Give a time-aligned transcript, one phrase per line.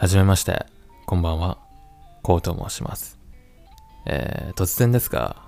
[0.00, 0.64] はじめまして、
[1.06, 1.58] こんばんは、
[2.22, 3.18] こうと申します。
[4.06, 5.42] えー、突然ですが、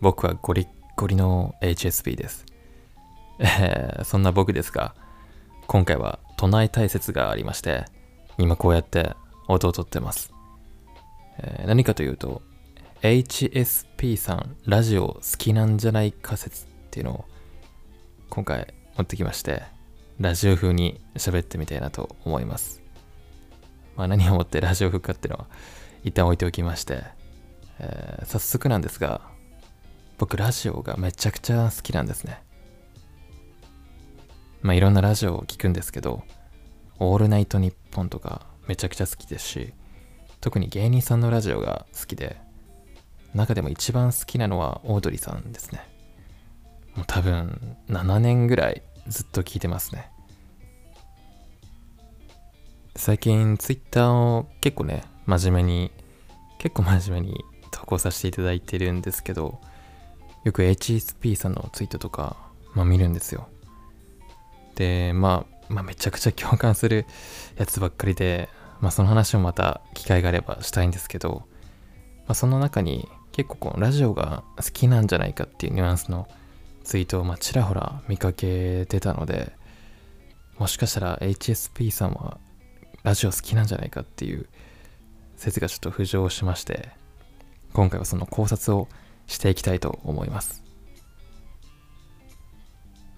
[0.00, 2.46] 僕はゴリッゴリの HSP です。
[3.38, 4.94] えー、そんな僕ですが、
[5.66, 7.84] 今回は唱えたい説がありまして、
[8.38, 9.14] 今こうやって
[9.46, 10.32] 音を取ってます。
[11.40, 12.40] えー何かというと、
[13.02, 17.24] HSP さん、ラジオ好きなんじゃないか説っていうのを
[18.30, 19.64] 今回持ってきまして、
[20.18, 22.82] ラジオ風に喋ってみたいなと思います。
[23.96, 25.46] まあ、何をもってラジオ風かっていうのは
[26.04, 27.04] 一旦置いておきまして、
[27.78, 29.20] えー早速なんですが、
[30.18, 32.42] 僕ラジオがめちゃくちゃ好きなんですね。
[34.62, 36.22] まあいろんなラジオを聞くんですけど、
[36.98, 39.72] オールナイトニッポンとかめちゃくちゃ好きですし、
[40.40, 42.36] 特に芸人さんのラジオが好きで、
[43.34, 45.80] 中でも一番好きなのはオードリーさんですね。
[46.94, 50.10] もう多分7年ぐらいずっと聞いてますね。
[52.94, 55.90] 最近ツイッターを結構ね、真面目に、
[56.58, 59.60] 結構真面目に投稿させていただいてるんですけど、
[60.44, 62.36] よく HSP さんのツイートとか、
[62.74, 63.48] まあ見るんですよ。
[64.74, 67.06] で、まあ、まあめちゃくちゃ共感する
[67.56, 71.44] やつばっかりで、まあその話もまた機会があればしたいんですけど、
[72.26, 76.28] まあその中に結構このラジオが好きなんじゃないかっていうニュアンスの
[76.84, 79.52] ツイートをまあちらほら見かけてたので、
[80.58, 82.38] もしかしたら HSP さんは
[83.02, 84.46] ラジオ好きなんじゃないかっていう
[85.36, 86.90] 説がちょっと浮上しまして、
[87.72, 88.88] 今回はその考察を
[89.26, 90.62] していきたいと思います。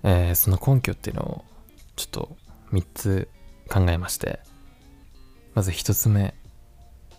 [0.03, 1.45] えーその根拠っていうのを
[1.97, 2.37] ちょっと
[2.73, 3.29] 3つ
[3.69, 4.41] 考えまして、
[5.55, 6.35] まず1つ目、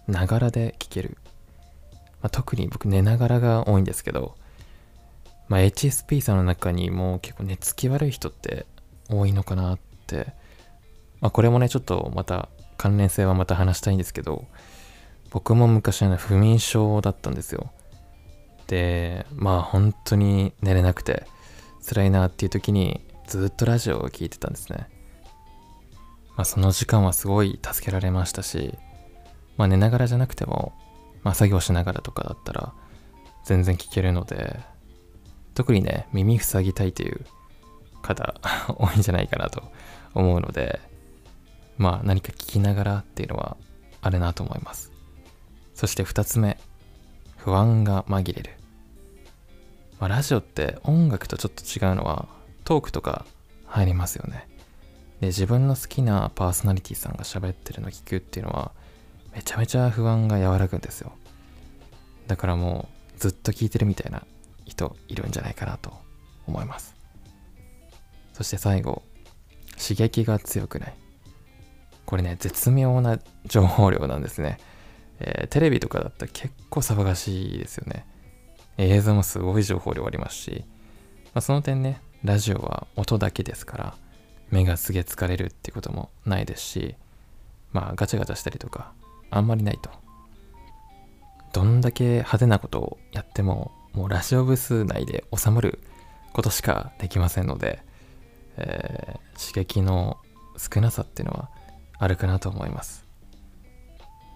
[0.08, 1.18] ながらで聞ける。
[2.22, 4.36] まあ、特に僕寝ながらが多いんですけど、
[5.48, 8.66] まあ、HSP さんの中にも結構寝つき悪い人って
[9.10, 10.34] 多いのかなって、
[11.22, 14.46] まあ、これもねちょっとまた関連性はまた話したいんですけど
[15.32, 17.72] 僕も昔はね不眠症だったんですよ。
[18.68, 21.26] でまあ本当に寝れなくて
[21.88, 24.88] 辛いなっていう時にずっとラジオを聴いてたんですね。
[26.36, 28.78] まあその時間はすごい助けられましたし
[29.58, 30.74] まあ寝ながらじゃなくても
[31.24, 32.74] まあ作業しながらとかだったら
[33.46, 34.60] 全然聞けるので
[35.54, 37.26] 特にね耳塞ぎたいという
[38.02, 38.36] 方
[38.78, 39.64] 多いんじゃないかなと
[40.14, 40.80] 思うので
[41.78, 43.58] まあ何か聞きながらっていうのは
[44.02, 44.92] あるなと思います。
[45.74, 46.58] そして2つ目
[47.38, 48.54] 不安が紛れる、
[50.00, 52.28] まあ、ラジオって音楽とちょっと違うのは
[52.64, 53.26] トークとか
[53.66, 54.48] 入りますよね。
[55.20, 58.72] で自分の好きなパーソナリティさんが喋ってるの聞くっていうのは
[59.34, 61.12] めちゃめちゃ不安が和らぐんですよ。
[62.28, 64.26] だからもうずっと聞いてるみたいな
[64.66, 65.94] 人いるんじゃないかなと
[66.48, 66.96] 思います。
[68.34, 69.04] そして最後
[69.72, 71.05] 刺激が強くない。
[72.06, 74.58] これね絶妙な情報量なんですね、
[75.20, 78.06] えーテレビとかだったら結構騒がしいですよね。
[78.78, 80.66] 映像もすごい情報量ありますし、
[81.28, 83.96] まあ、その点ねラジオは音だけですから
[84.52, 86.96] 目がすげえ疲れるってこともないですし
[87.72, 88.92] まあガチャガチャしたりとか
[89.30, 89.90] あんまりないと。
[91.54, 95.80] どんだけ派手なことをやってももうラジオブス内で収まる
[96.34, 97.82] ことしかできませんので、
[98.58, 100.18] えー刺激の
[100.58, 101.50] 少なさっていうのは
[101.98, 103.06] あるかなと思います。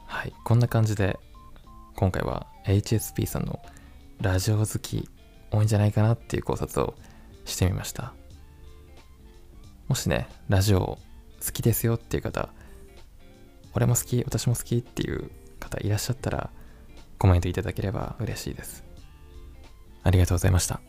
[0.06, 0.34] はい。
[0.44, 1.20] こんな感じで
[1.96, 3.60] 今回は HSP さんの
[4.22, 5.10] ラジオ好き
[5.52, 6.96] 多いんじゃないかなっていう考察を
[7.46, 8.14] してみました。
[9.88, 11.00] もしねラジオ
[11.46, 12.50] 好きですよっていう方
[13.74, 16.50] 俺も好き私も好きっていう方いらっしゃったら
[17.18, 18.84] コメントいただければ嬉しいです。
[20.04, 20.80] ありがとうございました。